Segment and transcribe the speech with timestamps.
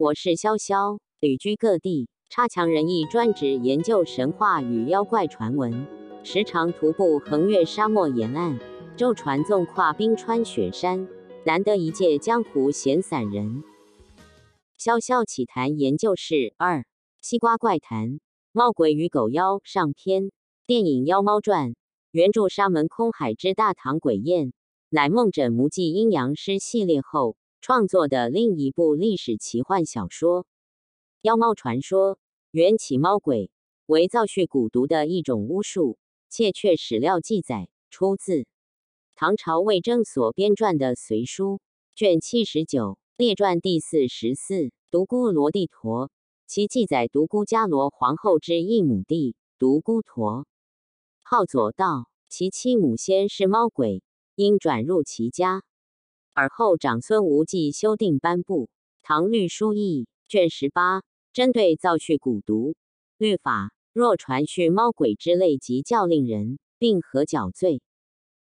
[0.00, 5.86] 我是潇潇，旅居各地，差强人意，专职研究神话与妖怪传闻，
[6.24, 8.58] 时常徒步横越沙漠沿岸，
[8.96, 11.06] 舟船纵跨冰川雪山，
[11.44, 13.62] 难得一见江湖闲散人。
[14.78, 16.86] 潇潇奇谈研究室二：
[17.20, 18.20] 西瓜怪谈，
[18.52, 20.30] 猫鬼与狗妖上篇。
[20.66, 21.72] 电影《妖猫传》，
[22.10, 24.54] 原著沙门空海之大唐鬼宴，
[24.88, 27.36] 乃梦枕无忌阴阳师系列后。
[27.60, 30.44] 创作的另一部历史奇幻小说
[31.20, 32.16] 《妖猫传说》，
[32.50, 33.50] 缘起猫鬼
[33.84, 35.98] 为造血蛊毒的一种巫术。
[36.30, 38.46] 切确史料记载，出自
[39.14, 41.56] 唐朝魏征所编撰的《隋书》
[41.94, 46.10] 卷七十九列传第四十四独孤罗帝陀，
[46.46, 50.46] 其记载独孤伽罗皇后之一母弟独孤陀，
[51.22, 54.02] 号左道，其妻母先是猫鬼，
[54.34, 55.62] 因转入其家。
[56.40, 58.64] 而后长孙无忌修订颁布
[59.02, 61.02] 《唐律疏议》卷十八，
[61.34, 62.76] 针对造去蛊毒
[63.18, 67.82] 律法，若传叙猫鬼之类，即教令人，并合绞罪。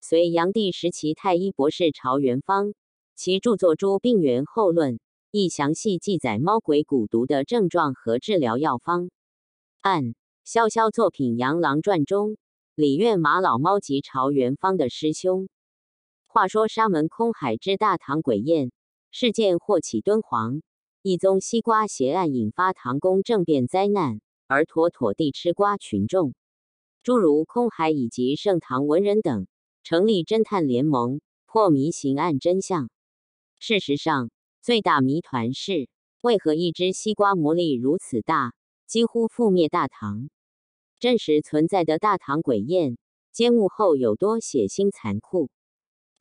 [0.00, 2.72] 隋炀帝时期太医博士朝元方，
[3.16, 4.94] 其著作《诸病源后论》
[5.32, 9.10] 亦详细记载猫鬼蛊毒的症状和治疗药方。
[9.80, 12.36] 按萧萧作品《杨郎传》中，
[12.76, 15.48] 李院马老猫及朝元方的师兄。
[16.32, 18.72] 话说沙门空海之大唐鬼宴
[19.10, 20.62] 事件祸起敦煌，
[21.02, 26.32] 一宗西瓜邪案引发唐宫政变灾难，而妥妥地吃瓜群众，
[27.02, 29.46] 诸如空海以及盛唐文人等，
[29.82, 32.88] 成立侦探联盟破迷刑案真相。
[33.58, 34.30] 事实上，
[34.62, 35.90] 最大谜团是
[36.22, 38.54] 为何一只西瓜魔力如此大，
[38.86, 40.30] 几乎覆灭大唐？
[40.98, 42.96] 真实存在的大唐鬼宴
[43.32, 45.50] 揭幕后有多血腥残酷？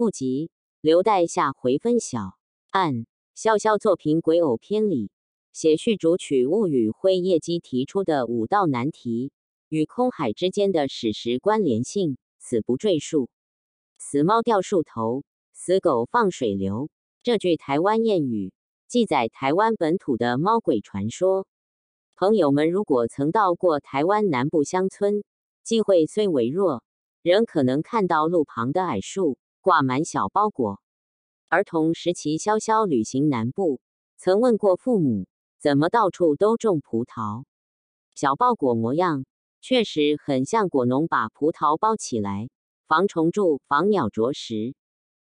[0.00, 2.38] 不及，留待下回分晓。
[2.70, 3.04] 按
[3.36, 5.10] 潇潇作品《鬼偶篇》里
[5.52, 9.30] 写序主曲物语辉夜姬提出的五道难题
[9.68, 13.28] 与空海之间的史实关联性，此不赘述。
[13.98, 15.22] 死猫掉树头，
[15.52, 16.88] 死狗放水流。
[17.22, 18.54] 这句台湾谚语
[18.88, 21.46] 记载台湾本土的猫鬼传说。
[22.16, 25.22] 朋友们如果曾到过台湾南部乡村，
[25.62, 26.82] 机会虽微弱，
[27.20, 29.36] 仍可能看到路旁的矮树。
[29.60, 30.80] 挂满小包裹。
[31.48, 33.80] 儿童时期，潇潇旅行南部，
[34.16, 35.26] 曾问过父母，
[35.58, 37.44] 怎么到处都种葡萄？
[38.14, 39.24] 小包裹模样
[39.60, 42.48] 确实很像果农把葡萄包起来，
[42.86, 44.74] 防虫蛀、防鸟啄食。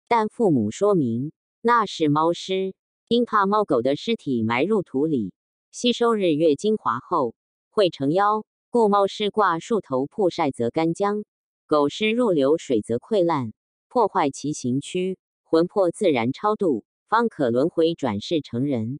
[0.08, 1.32] 但父母说明，
[1.62, 2.74] 那是猫尸，
[3.08, 5.34] 因怕猫狗的尸体埋入土里，
[5.72, 7.36] 吸收日月精华后
[7.70, 11.24] 会成妖，故猫尸挂树头曝晒则干僵，
[11.68, 13.54] 狗尸入流水则溃烂。
[13.96, 19.00] 破坏其形躯，魂魄自然超度，方可轮回转世成人。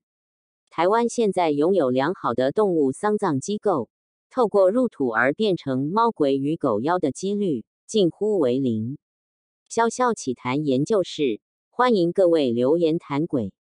[0.70, 3.90] 台湾现在拥有良好的动物丧葬机构，
[4.30, 8.98] 透过入土而变成猫鬼与狗妖的几率近乎为零。
[9.70, 11.42] 潇潇奇谈研究室，
[11.72, 13.52] 欢迎各位留言谈鬼。